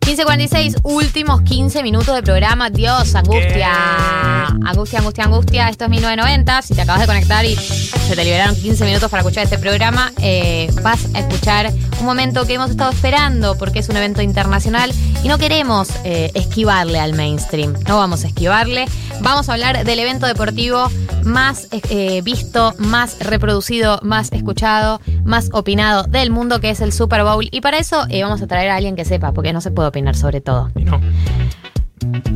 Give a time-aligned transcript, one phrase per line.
[0.00, 2.70] 15.46, últimos 15 minutos de programa.
[2.70, 4.46] Dios, angustia.
[4.64, 5.68] Angustia, angustia, angustia.
[5.68, 6.62] Esto es 1990.
[6.62, 10.12] Si te acabas de conectar y se te liberaron 15 minutos para escuchar este programa,
[10.20, 14.92] eh, vas a escuchar un momento que hemos estado esperando porque es un evento internacional
[15.22, 17.74] y no queremos eh, esquivarle al mainstream.
[17.86, 18.86] No vamos a esquivarle.
[19.20, 20.88] Vamos a hablar del evento deportivo
[21.24, 27.22] más eh, visto, más reproducido, más escuchado, más opinado del mundo, que es el Super
[27.22, 27.46] Bowl.
[27.50, 29.88] Y para eso eh, vamos a traer a alguien que sepa, porque no se puede
[29.88, 30.70] opinar sobre todo.
[30.74, 31.00] No.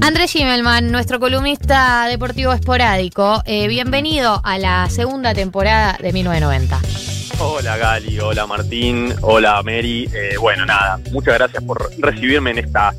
[0.02, 7.13] Andrés Schimmelman, nuestro columnista deportivo esporádico, bienvenido a la segunda temporada de 1990.
[7.38, 10.08] Hola Gali, hola Martín, hola Mary.
[10.14, 12.92] Eh, bueno, nada, muchas gracias por recibirme en esta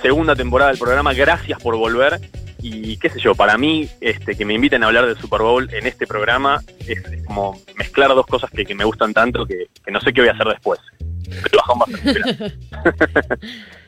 [0.00, 1.12] segunda temporada del programa.
[1.12, 2.20] Gracias por volver.
[2.60, 5.68] Y qué sé yo, para mí, este, que me inviten a hablar del Super Bowl
[5.72, 9.66] en este programa es, es como mezclar dos cosas que, que me gustan tanto que,
[9.84, 10.80] que no sé qué voy a hacer después.
[11.50, 11.62] Pero.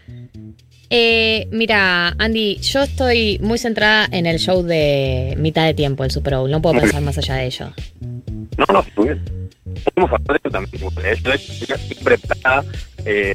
[0.90, 6.12] Eh, mira, Andy, yo estoy muy centrada en el show de mitad de tiempo, el
[6.12, 6.48] Super Bowl.
[6.48, 7.72] No puedo pensar más allá de ello.
[8.56, 9.43] No, no, muy bien.
[9.94, 11.06] Podemos hablar de eso también.
[11.12, 12.64] Esto es estoy preparada.
[13.06, 13.34] Eh,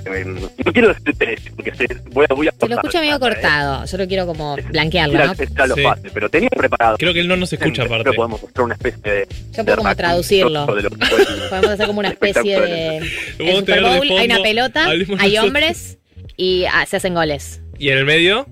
[0.66, 3.20] no quiero decirte porque se- voy a, voy a Te lo escucho medio ¿eh?
[3.20, 3.86] cortado.
[3.86, 5.34] Yo lo quiero como blanquearlo, Mira, ¿no?
[5.34, 5.84] está lo Sí.
[5.84, 6.98] fácil, pero tenía preparado.
[6.98, 8.10] Creo que él no nos escucha Creo aparte.
[8.10, 9.28] que podemos mostrar una especie de.
[9.56, 10.66] Yo puedo como traducirlo.
[10.76, 12.98] de lo que fue el- Podemos hacer como una especie de.
[12.98, 13.04] El
[13.38, 15.46] Podemos Super de Bowl, hay una pelota, hablemos hay nosotros.
[15.46, 15.98] hombres
[16.36, 17.62] y ah, se hacen goles.
[17.78, 18.48] Y en el medio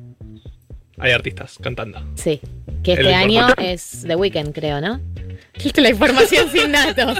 [1.00, 2.00] hay artistas cantando.
[2.16, 2.40] Sí.
[2.84, 5.02] Que este año es The Weeknd, creo, ¿no?
[5.78, 7.20] La información sin datos.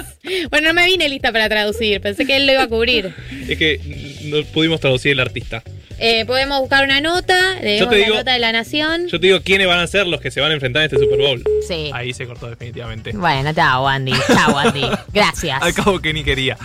[0.50, 2.00] Bueno, no me vine lista para traducir.
[2.00, 3.14] Pensé que él lo iba a cubrir.
[3.48, 5.62] Es que no pudimos traducir el artista.
[6.00, 9.08] Eh, podemos buscar una nota, Yo te la digo- nota de la nación.
[9.08, 10.98] Yo te digo quiénes van a ser los que se van a enfrentar en este
[10.98, 11.42] Super Bowl.
[11.66, 11.90] Sí.
[11.92, 13.10] Ahí se cortó definitivamente.
[13.12, 14.12] Bueno, chao, Andy.
[14.28, 14.82] Chao, Andy.
[15.12, 15.60] Gracias.
[15.60, 16.56] Al cabo que ni quería.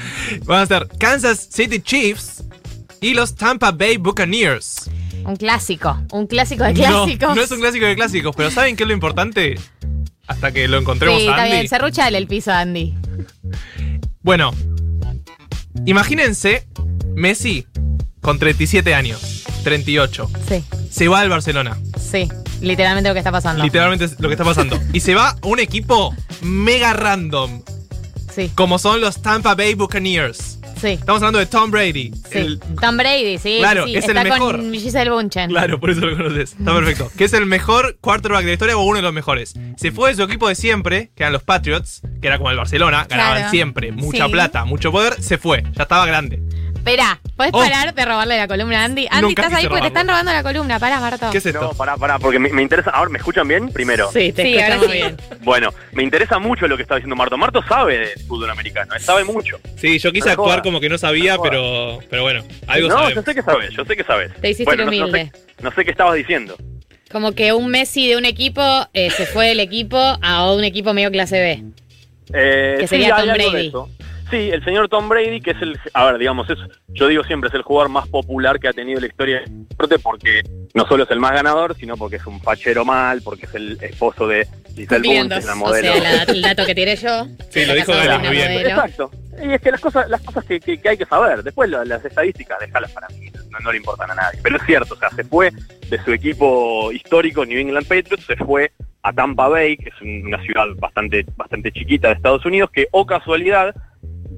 [0.46, 2.44] Van a ser Kansas City Chiefs
[3.02, 4.90] y los Tampa Bay Buccaneers.
[5.26, 5.98] Un clásico.
[6.12, 7.30] Un clásico de clásicos.
[7.30, 9.56] No, no es un clásico de clásicos, pero ¿saben qué es lo importante?
[10.34, 11.54] Hasta que lo encontremos Sí, a está Andy.
[11.56, 11.68] bien.
[11.68, 12.94] Cerruchale el piso, Andy.
[14.22, 14.52] Bueno,
[15.86, 16.68] imagínense
[17.16, 17.68] Messi
[18.22, 20.30] con 37 años, 38.
[20.48, 21.78] Sí, Se va al Barcelona.
[21.98, 22.30] sí.
[22.62, 23.62] Literalmente lo que está pasando.
[23.62, 24.80] Literalmente es lo que está pasando.
[24.94, 27.62] Y se va a un equipo mega random,
[28.34, 30.53] Sí, como son los Tampa Bay Buccaneers.
[30.84, 30.94] Sí.
[30.94, 32.12] Estamos hablando de Tom Brady.
[32.32, 32.38] Sí.
[32.38, 33.58] el- Tom Brady, sí.
[33.60, 34.58] Claro, sí, es el Está mejor.
[34.58, 35.50] con Giselle Bunchen.
[35.50, 36.52] Claro, por eso lo conoces.
[36.52, 37.12] Está perfecto.
[37.18, 39.54] Que es el mejor quarterback de la historia o uno de los mejores.
[39.78, 42.58] Se fue de su equipo de siempre, que eran los Patriots, que era como el
[42.58, 43.50] Barcelona, ganaban Claro.
[43.52, 45.22] siempre, mucha plata, mucho poder.
[45.22, 46.42] Se fue, ya estaba grande.
[46.86, 47.60] Espera, ¿podés Oh.
[47.60, 49.08] parar de robarle la columna a Andy?
[49.10, 50.80] Andy, Nunca estás ahí porque te están robando la columna.
[50.80, 51.30] Pará, Marto.
[51.32, 51.62] ¿Qué es esto?
[51.62, 52.90] No, pará, pará, porque me, me interesa.
[52.90, 53.70] Ahora, ¿me escuchan bien?
[53.72, 54.12] Primero.
[54.12, 55.02] Sí, te Sí, ahora escuchamos sí.
[55.02, 55.18] bien.
[55.46, 57.38] Bueno, me interesa mucho lo que está diciendo Marto.
[57.38, 59.62] Marto sabe de fútbol americano, sabe mucho.
[59.78, 63.10] Sí, yo quise No actuar como que no sabía, No pero, pero bueno, algo no,
[63.12, 64.34] yo sé que sabes, yo sé que sabes.
[64.42, 65.32] Te hiciste Bueno, el no- no humilde.
[65.34, 66.58] sé- No sé qué estabas diciendo.
[67.14, 68.62] Como que un Messi de un equipo
[68.94, 71.64] eh, se fue del equipo a un equipo medio clase B.
[72.34, 73.72] Eh, Que sería Tom Brady.
[74.34, 76.58] Sí, el señor Tom Brady, que es el, a ver, digamos, es,
[76.90, 80.00] yo digo siempre, es el jugador más popular que ha tenido la historia del deporte
[80.00, 80.42] porque
[80.74, 83.78] no solo es el más ganador, sino porque es un fachero mal, porque es el
[83.82, 85.08] esposo de Giselle.
[85.22, 85.94] Bunchen, la O modelo.
[85.94, 87.28] sea, la- el dato que tiré yo.
[87.50, 88.52] Sí, lo dijo muy bien.
[88.52, 89.12] Exacto.
[89.44, 92.04] Y es que las cosas, las cosas que, que- que hay que saber, después las
[92.04, 94.40] estadísticas, déjalas para mí, no, no le importan a nadie.
[94.42, 95.52] Pero es cierto, o sea, se fue
[95.90, 98.72] de su equipo histórico, New England Patriots, se fue
[99.04, 102.88] a Tampa Bay, que es un- una ciudad bastante, bastante chiquita de Estados Unidos, que,
[102.92, 103.76] o casualidad,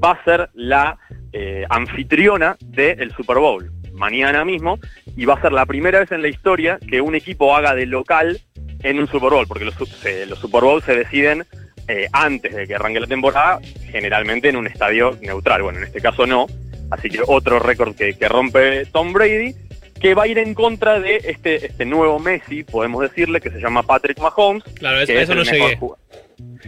[0.03, 0.97] va a ser la
[1.33, 4.79] eh, anfitriona del Super Bowl mañana mismo
[5.15, 7.85] y va a ser la primera vez en la historia que un equipo haga de
[7.85, 8.39] local
[8.83, 11.45] en un Super Bowl, porque los, se- los Super Bowl se deciden
[11.87, 13.59] eh, antes de que arranque la temporada,
[13.91, 15.61] generalmente en un estadio neutral.
[15.61, 16.47] Bueno, en este caso no.
[16.91, 19.55] Así que otro récord que, que rompe Tom Brady,
[19.99, 23.59] que va a ir en contra de este, este nuevo Messi, podemos decirle, que se
[23.59, 24.63] llama Patrick Mahomes.
[24.75, 25.73] Claro, eso, que es eso no mejor llegué.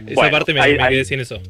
[0.06, 1.40] Esa Bueno, parte me, ahí- me ahí- quedé sin eso.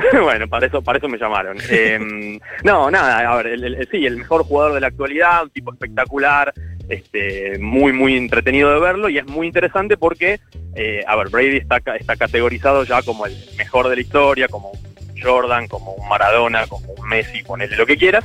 [0.22, 1.56] bueno, para eso, para eso me llamaron.
[1.70, 5.50] Eh, no, nada, a ver, el- el- sí, el mejor jugador de la actualidad, un
[5.50, 6.52] tipo espectacular,
[6.88, 10.40] este, muy, muy entretenido de verlo y es muy interesante porque,
[10.74, 14.70] eh, a ver, Brady está, está categorizado ya como el mejor de la historia, como
[14.72, 14.80] un
[15.22, 18.24] Jordan, como un Maradona, como un Messi, ponele lo que quieras.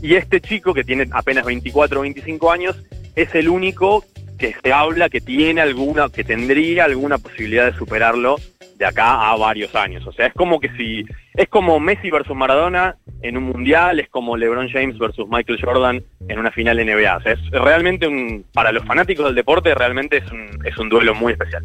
[0.00, 2.76] Y este chico que tiene apenas 24 o 25 años
[3.16, 4.04] es el único
[4.38, 8.36] que se habla que tiene alguna, que tendría alguna posibilidad de superarlo
[8.84, 10.06] de acá a varios años.
[10.06, 11.04] O sea, es como que si,
[11.34, 16.02] es como Messi versus Maradona en un mundial, es como LeBron James versus Michael Jordan
[16.28, 17.16] en una final NBA.
[17.16, 20.88] O sea, es realmente un, para los fanáticos del deporte, realmente es un, es un
[20.90, 21.64] duelo muy especial.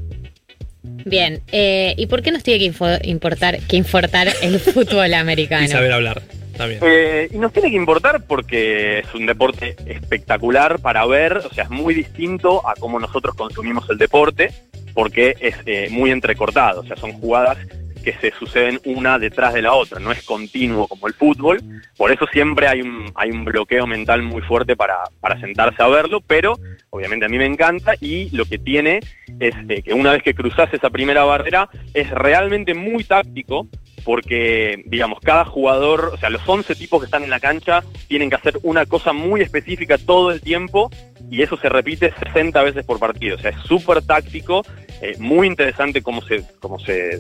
[1.06, 5.66] Bien, eh, ¿y por qué nos tiene que, info- importar, que importar el fútbol americano?
[5.66, 6.22] Y saber hablar
[6.58, 6.80] también.
[6.84, 11.66] Eh, y nos tiene que importar porque es un deporte espectacular para ver, o sea,
[11.66, 14.52] es muy distinto a cómo nosotros consumimos el deporte,
[15.00, 17.58] porque es eh, muy entrecortado, o sea, son jugadas
[18.04, 21.62] que se suceden una detrás de la otra, no es continuo como el fútbol,
[21.96, 25.88] por eso siempre hay un, hay un bloqueo mental muy fuerte para, para sentarse a
[25.88, 26.60] verlo, pero
[26.90, 29.00] obviamente a mí me encanta y lo que tiene
[29.40, 33.70] es eh, que una vez que cruzas esa primera barrera es realmente muy táctico
[34.04, 38.30] porque, digamos, cada jugador, o sea, los 11 tipos que están en la cancha tienen
[38.30, 40.90] que hacer una cosa muy específica todo el tiempo
[41.32, 43.36] y eso se repite 60 veces por partido.
[43.36, 44.64] O sea, es súper táctico,
[45.02, 47.20] eh, muy interesante cómo se, cómo se,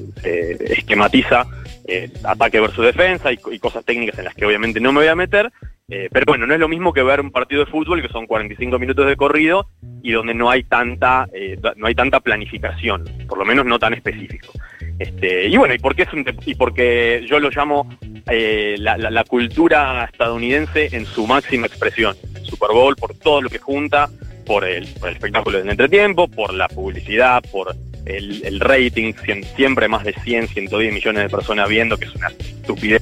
[0.74, 1.46] esquematiza
[1.88, 5.00] eh, ataque versus defensa y, co- y cosas técnicas en las que obviamente no me
[5.00, 5.52] voy a meter.
[5.90, 8.28] eh, pero bueno, no es lo mismo que ver un partido de fútbol que son
[8.28, 9.68] 45 minutos de corrido
[10.04, 13.94] y donde no hay tanta, eh, no hay tanta planificación, por lo menos no tan
[13.94, 14.52] específico.
[15.00, 17.90] Este, y bueno, y porque es un y porque yo lo llamo
[18.30, 22.16] eh, la, la- la cultura estadounidense en su máxima expresión,
[22.60, 24.10] Super Bowl por todo lo que junta,
[24.46, 27.74] por el, por el espectáculo del entretiempo, por la publicidad, por
[28.06, 32.16] el, el rating, cien- siempre más de 100, 110 millones de personas viendo, que es
[32.16, 33.02] una estupidez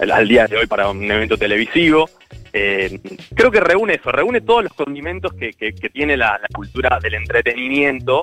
[0.00, 2.08] al, día de hoy para un evento televisivo.
[2.56, 3.00] Eh,
[3.34, 8.22] creo que reúne eso, reúne todos los condimentos que, que- tiene la, cultura del entretenimiento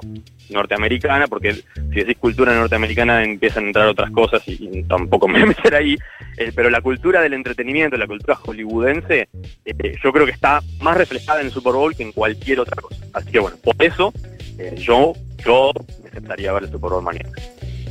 [0.50, 5.42] norteamericana, porque si decís cultura norteamericana empiezan a entrar otras cosas y, tampoco me voy
[5.42, 5.98] a meter ahí,
[6.38, 9.28] eh, pero la cultura del entretenimiento, la cultura hollywoodense,
[9.66, 12.81] eh, yo creo que está más reflejada en el Super Bowl que en cualquier otra
[12.81, 13.06] cosa.
[13.13, 14.13] Así que bueno, por eso
[14.57, 15.12] eh, yo,
[15.45, 15.74] yo
[16.04, 17.30] me sentaría a ver el Super Bowl mañana.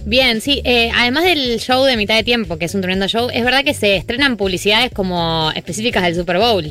[0.07, 3.29] Bien, sí, eh, además del show de mitad de tiempo, que es un tremendo show,
[3.33, 6.65] es verdad que se estrenan publicidades como específicas del Super Bowl.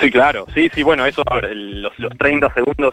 [0.00, 1.22] Sí, claro, sí, sí, bueno, eso,
[1.54, 2.92] los, los 30 segundos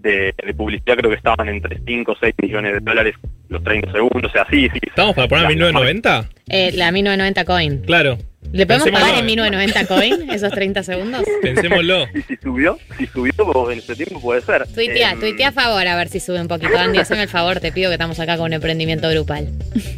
[0.00, 3.14] de, de publicidad creo que estaban entre 5 o 6 millones de dólares
[3.48, 4.78] los 30 segundos, o sea, sí, sí.
[4.82, 6.28] ¿Estamos para poner La- 1990?
[6.48, 7.78] Eh, la 1990 coin.
[7.82, 8.18] Claro.
[8.52, 9.06] ¿Le podemos Pensémoslo.
[9.06, 11.22] pagar en 1990 coin esos 30 segundos?
[11.42, 12.04] Pensémoslo.
[12.14, 14.66] Y si subió, si subió vos en ese tiempo puede ser.
[14.74, 16.76] Tuitea, Em, tuitea a favor a ver si sube un poquito.
[16.76, 19.48] Andy, haceme el favor, te pido que estamos acá con un emprendimiento grupal.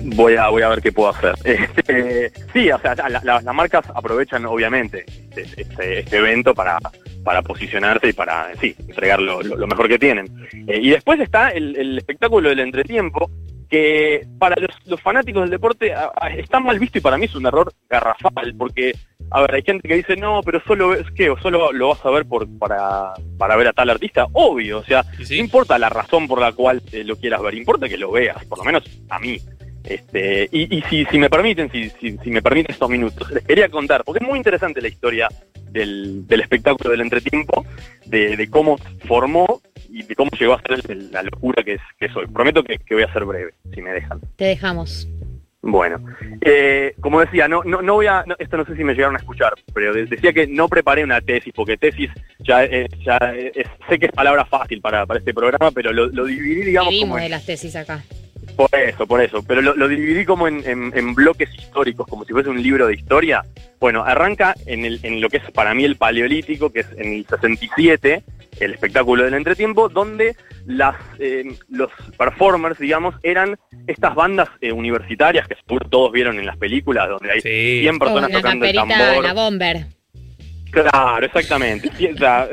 [0.03, 1.35] Voy a, voy a ver qué puedo hacer.
[1.45, 5.05] Este, sí, o sea, la- la- las marcas aprovechan obviamente
[5.35, 6.79] este, este- este evento para,
[7.25, 10.27] para posicionarse y para, sí, entregar lo, lo- lo mejor que tienen.
[10.69, 13.31] Eh, y después está el, el espectáculo del entretiempo,
[13.73, 17.25] que para los, los fanáticos del deporte a- a- está mal visto y para mí
[17.25, 18.93] es un error garrafal, porque,
[19.31, 21.31] a ver, hay gente que dice, no, pero solo ves, ¿qué?
[21.31, 24.27] ¿O solo lo vas a ver por, para, para ver a tal artista?
[24.35, 27.89] Obvio, o sea, no importa la razón por la cual eh, lo quieras ver, importa
[27.89, 29.39] que lo veas, por lo menos a mí.
[29.85, 33.43] Este, y y si, si me permiten, si, si, si me permiten estos minutos, les
[33.43, 35.29] quería contar, porque es muy interesante la historia
[35.71, 37.65] del, del espectáculo del entretiempo,
[38.05, 38.77] de, de cómo
[39.09, 42.27] formó y de cómo llegó a ser la locura que es, que es hoy.
[42.27, 44.21] Prometo que, que voy a ser breve, si me dejan.
[44.37, 45.07] Te dejamos.
[45.65, 46.05] Bueno,
[46.41, 49.15] eh, como decía, no, no, no voy a, no, esto no sé si me llegaron
[49.15, 52.11] a escuchar, pero de- decía que no preparé una tesis, porque tesis
[52.41, 56.07] ya, eh, ya es- sé que es palabra fácil para, para este programa, pero lo,
[56.07, 58.03] lo dividí, digamos, como Vivimos en, de las tesis acá.
[58.57, 62.25] Por eso, por eso, pero lo, lo dividí como en, en- en bloques históricos, como
[62.25, 63.45] si fuese un libro de historia.
[63.81, 67.13] Bueno, arranca en, el, en lo que es para mí el paleolítico, que es en
[67.15, 68.23] el 67,
[68.61, 73.57] el espectáculo del entretiempo, donde las, eh, los performers, digamos, eran
[73.87, 75.57] estas bandas eh, universitarias que
[75.91, 77.81] todos vieron en las películas, donde hay Sí.
[77.81, 79.23] 100 personas tocando el tambor.
[79.25, 79.87] la bomber.
[80.73, 81.91] Claro, exactamente.
[81.99, 82.49] Sí, o sea,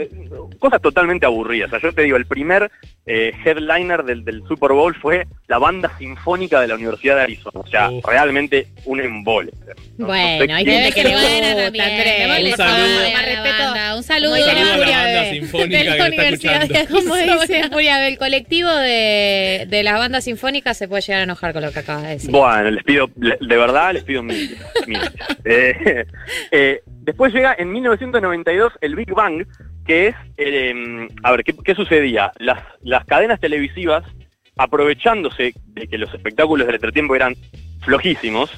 [0.59, 1.67] cosas totalmente aburridas.
[1.69, 2.69] O sea, yo te digo, el primer
[3.05, 7.61] eh, headliner del, del Super Bowl fue la banda sinfónica de la Universidad de Arizona.
[7.61, 8.05] O sea, Uf.
[8.05, 9.51] realmente un embole.
[9.97, 12.51] No- no Bueno, sé hay gente que le gusta, Andrés.
[12.51, 13.97] Un saludo.
[13.97, 17.15] Un saludo, Como Un saludo a la banda sinfónica de que la está Universidad escuchando.
[17.15, 21.23] de Como dice Furia, el colectivo de, de las bandas sinfónicas se puede llegar a
[21.23, 22.31] enojar con lo que acabas de decir.
[22.31, 24.57] Bueno, les pido, de verdad les pido mil.
[24.87, 24.99] mil.
[25.45, 26.05] Eh,
[26.51, 29.43] eh, después llega en 1992 el Big Bang,
[29.83, 32.31] que es, eh, a ver, ¿qué, sucedía?
[32.37, 34.03] Las, cadenas televisivas,
[34.57, 37.35] aprovechándose de que los espectáculos del entretiempo eran
[37.81, 38.51] flojísimos,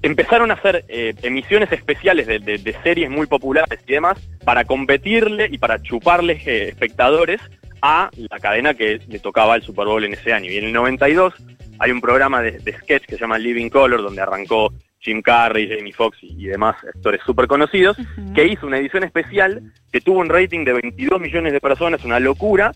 [0.00, 5.58] empezaron a hacer eh, emisiones especiales de series muy populares y demás para competirle y
[5.58, 7.42] para chuparles eh, espectadores
[7.82, 10.50] a la cadena que le tocaba el Super Bowl en ese año.
[10.50, 11.34] Y en el 92
[11.78, 14.72] hay un programa de, de sketch que se llama Living Color, donde arrancó
[15.06, 17.96] Jim Carrey, Jamie Foxx y, y demás actores súper conocidos,
[18.34, 22.20] que hizo una edición especial que tuvo un rating de 22 millones de personas, una
[22.20, 22.72] locura,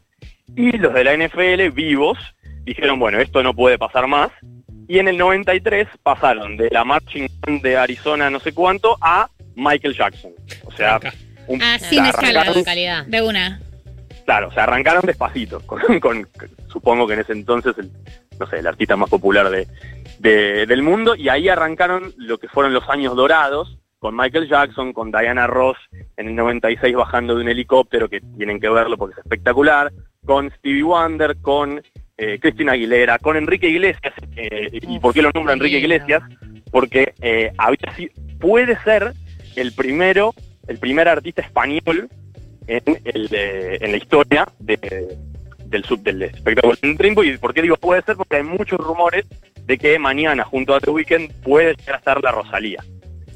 [0.56, 2.16] y los de la NFL vivos
[2.64, 4.30] dijeron, bueno, esto no puede pasar más,
[4.88, 9.28] y en el 93 pasaron de la Marching Band de Arizona no sé cuánto a
[9.56, 10.32] Michael Jackson.
[10.64, 10.98] O sea,
[11.46, 12.46] un, Ah, sin sea, escalas.
[12.48, 13.06] arrancaron- calidad.
[13.06, 13.60] De una.
[14.24, 16.28] Claro, o sea, arrancaron despacito, con, con-
[16.68, 17.90] supongo que en ese entonces el,
[18.40, 19.68] no sé, el artista más popular de,
[20.18, 24.92] de- del mundo, y ahí arrancaron lo que fueron los años dorados, con Michael Jackson,
[24.94, 25.76] con Diana Ross
[26.16, 29.92] en el 96 bajando de un helicóptero, que tienen que verlo porque es espectacular,
[30.24, 31.82] con Stevie Wonder, con
[32.16, 35.78] eh, Cristina Aguilera, con Enrique Iglesias, eh, ¿y por qué lo nombra Enrique.
[35.78, 36.22] Iglesias?
[36.70, 37.78] Porque eh, había
[38.38, 39.12] puede ser
[39.56, 40.34] el primero,
[40.66, 42.08] el primer artista español
[42.66, 45.18] en, el, en la historia de-
[45.70, 47.24] del, sub, del espectáculo en Trimbo.
[47.24, 48.16] ¿Y por qué digo puede ser?
[48.16, 49.24] Porque hay muchos rumores
[49.64, 52.84] de que mañana, junto a The Weeknd, puede llegar a estar la Rosalía.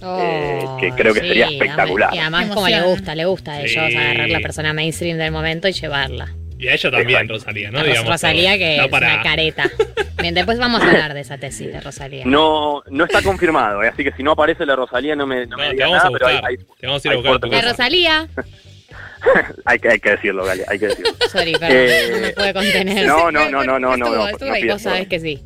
[0.07, 2.15] Eh, que creo que sería espectacular.
[2.15, 3.97] Y además, como le gusta, le gusta a ellos Sí.
[3.97, 6.35] agarrar la persona mainstream del momento y llevarla.
[6.59, 7.35] Y a ella también, Exacto.
[7.35, 7.83] Rosalía, ¿no?
[7.83, 8.59] Digamos, Rosalía, todo.
[8.59, 9.71] que No es para- una careta.
[10.23, 12.25] Bien, después vamos a hablar de esa tesis de Rosalía.
[12.27, 15.57] No no está confirmado, eh, así que si no aparece la Rosalía no me, no
[15.57, 17.15] No, me te digas vamos a nada, pero hay, hay, Te vamos a ir a
[17.15, 17.71] hay buscar a tu fuertes La.
[17.71, 18.29] Rosalía.
[19.65, 21.13] hay que, hay que decirlo, Galia, hay que decirlo.
[21.31, 23.07] Sorry, Eh, no me puede contener.
[23.07, 24.17] No, no, no, no, no, no, y
[24.69, 25.07] vos perdón.
[25.07, 25.45] que sí.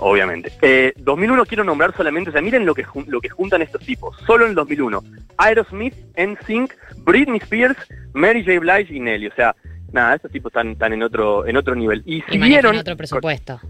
[0.00, 0.52] Obviamente.
[0.62, 4.16] Eh, 2001 quiero nombrar solamente, o sea, miren lo que, lo que juntan estos tipos.
[4.26, 5.02] Solo en 2001.
[5.38, 7.76] Aerosmith, NSYNC, Britney Spears,
[8.12, 8.58] Mary J.
[8.58, 9.28] Blige y Nelly.
[9.28, 9.54] O sea,
[9.92, 12.02] nada, estos tipos están, están en otro en otro nivel.
[12.04, 12.76] Y Y si manejan vieron...
[12.78, 13.60] otro presupuesto.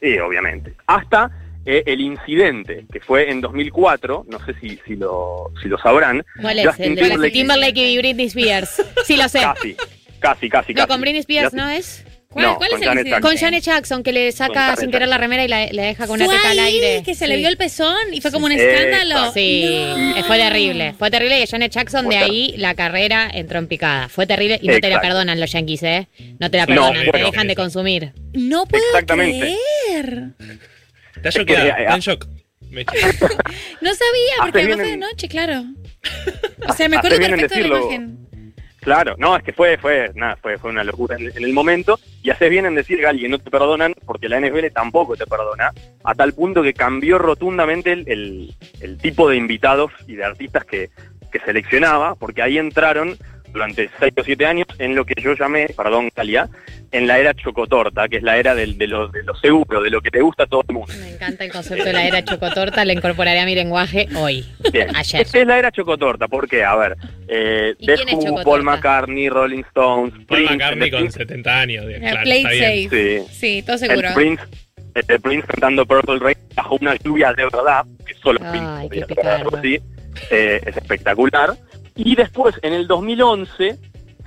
[0.00, 0.74] Sí, obviamente.
[0.86, 1.30] Hasta
[1.70, 6.24] eh, el incidente, que fue en 2004, no sé si, si, lo, si lo sabrán.
[6.40, 6.66] ¿Cuál es?
[6.66, 7.32] Justin El de Timberlake.
[7.32, 8.82] Timberlake y Britney Spears.
[9.04, 9.40] Sí, lo sé.
[9.40, 9.76] Casi,
[10.18, 10.88] casi, casi, No, casi.
[10.88, 12.04] con Britney Spears, Justin- ¿no es?
[12.30, 13.26] ¿Cuál, No, cuál con es el Janet incidente?
[13.28, 16.16] Con Janet Jackson, que le saca sin querer la remera y la, la deja con
[16.16, 17.02] una ¿Fue teta al aire.
[17.02, 19.32] que se le vio el pezón y fue como un escándalo?
[19.32, 19.64] Sí,
[19.96, 20.16] No.
[20.18, 20.92] eh, fue terrible.
[20.98, 24.10] Fue terrible y a Janet Jackson de ahí la carrera entró en picada.
[24.10, 26.08] Fue terrible y no te la perdonan los yankees, ¿eh?
[26.38, 27.26] No te la No, perdonan, te bueno.
[27.30, 28.12] dejan de consumir.
[28.34, 29.56] No puedo Exactamente.
[29.94, 30.24] creer.
[31.22, 31.94] Está eh, está ah.
[31.94, 32.26] en shock.
[32.70, 32.96] Meche.
[33.80, 35.62] No sabía, porque Hace además fue de noche, claro.
[36.68, 38.18] O sea, me Hace acuerdo perfecto de la imagen.
[38.80, 41.98] Claro, no, es que fue, fue, nada, fue, fue una locura en, en el momento.
[42.22, 45.26] Y haces bien en decir, Gali, que no te perdonan, porque la NFL tampoco te
[45.26, 45.72] perdona,
[46.04, 50.64] a tal punto que cambió rotundamente el, el- el tipo de invitados y de artistas
[50.64, 50.90] que,
[51.32, 53.16] que seleccionaba, porque ahí entraron
[53.52, 56.48] durante seis o siete años en lo que yo llamé, perdón, Galia,
[56.90, 59.90] en la era chocotorta, que es la era del- de, lo, de lo seguro, de
[59.90, 60.92] lo que te gusta a todo el mundo.
[61.00, 64.46] Me encanta el concepto de la era chocotorta, la incorporaré a mi lenguaje hoy.
[64.72, 64.94] Bien.
[64.96, 65.20] Ayer.
[65.22, 66.64] Esta es la era chocotorta, ¿por qué?
[66.64, 66.96] A ver,
[67.28, 68.44] eh, ¿Y The quién es Who, Chocotorta?
[68.44, 71.86] Paul McCartney, Rolling Stones, Paul Prince, McCartney con Prince- 70 años.
[71.86, 72.84] de- Eh, Claro, Play está bien.
[72.90, 73.24] safe.
[73.28, 73.34] Sí.
[73.38, 74.08] Sí, todo seguro.
[74.08, 74.42] El Prince,
[75.08, 79.34] el Prince cantando Purple Rain bajo una lluvia de verdad, que solo Ay, Prince podía
[79.34, 79.80] hacer así,
[80.30, 81.54] eh, es espectacular.
[81.98, 83.76] Y después, en el 2011,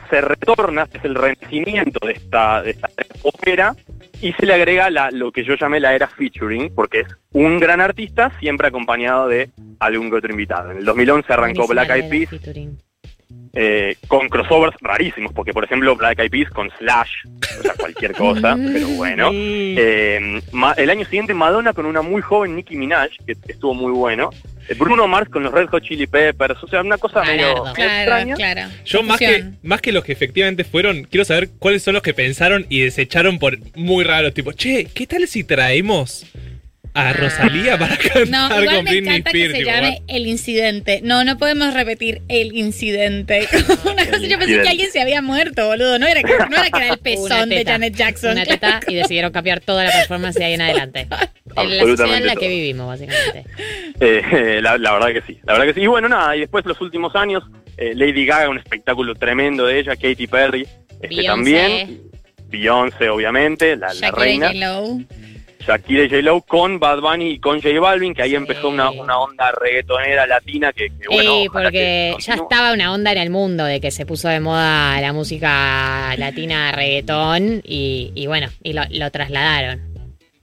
[0.09, 2.89] se retorna, es el renacimiento de esta, de esta
[3.23, 3.73] ópera,
[4.21, 7.59] y se le agrega la, lo que yo llamé la era featuring, porque es un
[7.59, 10.71] gran artista siempre acompañado de algún que otro invitado.
[10.71, 12.29] En el 2011 arrancó Black la Eyed Peas.
[13.53, 17.11] Eh, con crossovers rarísimos, porque por ejemplo Black Eyed Peas con Slash,
[17.59, 19.29] o sea, cualquier cosa, pero bueno.
[19.33, 20.41] Eh,
[20.77, 24.29] el año siguiente Madonna con una muy joven Nicki Minaj, que estuvo muy bueno.
[24.69, 27.63] Eh, Bruno Mars con los Red Hot Chili Peppers, o sea, una cosa medio, Galardo.
[27.63, 28.35] medio Claro, extraña.
[28.35, 28.61] claro.
[28.85, 32.13] Yo más que, más que los que efectivamente fueron, quiero saber cuáles son los que
[32.13, 34.33] pensaron y desecharon por muy raros.
[34.33, 36.25] Tipo, che, ¿qué tal si traemos
[36.93, 39.51] a Rosalía para cantar No, igual con me Britney encanta que Spears?
[39.53, 40.99] se Tipo, llame el incidente.
[41.03, 43.47] No, no podemos repetir el incidente.
[43.85, 45.99] Una cosa, yo pensé que alguien se había muerto, boludo.
[45.99, 47.63] No era que, no era, que era el pezón de.
[47.63, 48.31] Janet Jackson.
[48.33, 51.07] Una teta y decidieron cambiar toda la performance de ahí en adelante.
[51.55, 53.45] En la sociedad en la que vivimos, básicamente.
[53.99, 55.81] Eh, la, la verdad que sí, la verdad que sí.
[55.81, 57.43] Y bueno, nada, y después los últimos años,
[57.77, 60.67] eh, Lady Gaga, un espectáculo tremendo de ella, Katy Perry,
[61.01, 61.27] este Beyoncé.
[61.27, 62.01] también.
[62.49, 64.51] Beyoncé, obviamente, la, la reina.
[65.61, 68.35] Shakira y J-Lo con Bad Bunny y con J Balvin, que ahí Sí.
[68.35, 72.93] empezó una, una onda reggaetonera latina que, que, bueno, ojalá porque que ya estaba una
[72.93, 78.11] onda en el mundo de que se puso de moda la música latina reggaetón y,
[78.15, 79.79] y bueno, y lo, lo trasladaron.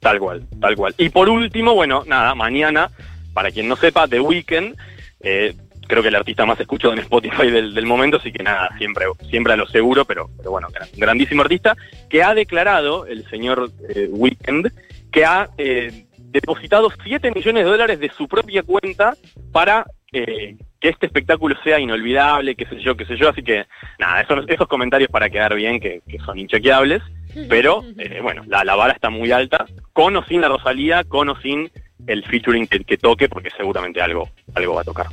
[0.01, 0.95] Tal cual, tal cual.
[0.97, 2.89] Y por último, bueno, nada, mañana,
[3.35, 4.77] para quien no sepa, The Weeknd,
[5.21, 5.55] eh,
[5.89, 9.07] creo que el artista más escuchado en Spotify del, del momento, así que nada, siempre,
[9.31, 11.77] siempre a lo seguro, pero, pero bueno, gran- grandísimo artista,
[12.09, 14.69] que ha declarado, el señor eh, Weeknd,
[15.11, 19.15] que ha eh, depositado 7 millones de dólares de su propia cuenta
[19.51, 23.65] para eh, que este espectáculo sea inolvidable, qué sé yo, qué sé yo, así que
[23.99, 27.03] nada, esos, esos comentarios para quedar bien, que, que son inchequeables,
[27.49, 31.29] pero eh, bueno, la, la vara está muy alta, con o sin la Rosalía, con
[31.31, 31.71] o sin
[32.07, 35.07] el featuring que, que toque, porque seguramente algo, algo va a tocar.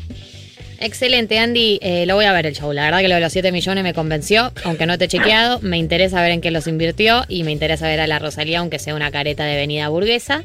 [0.79, 1.79] Excelente, Andy.
[1.81, 2.71] Eh, lo voy a ver el show.
[2.73, 5.59] La verdad que lo de los 7 millones me convenció, aunque no te he chequeado.
[5.61, 8.79] Me interesa ver en qué los invirtió y me interesa ver a la Rosalía, aunque
[8.79, 10.43] sea una careta de venida burguesa.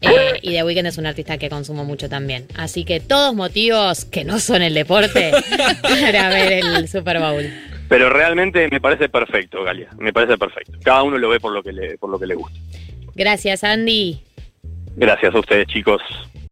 [0.00, 2.46] Eh, y The Weeknd es un artista que consumo mucho también.
[2.56, 5.32] Así que todos motivos que no son el deporte
[5.82, 7.44] para ver el Super Bowl.
[7.88, 10.72] Pero realmente me parece perfecto, Galia, me parece perfecto.
[10.82, 12.58] Cada uno lo ve por lo que le, por lo que le gusta.
[13.14, 14.20] Gracias, Andy.
[14.96, 16.02] Gracias a ustedes, chicos.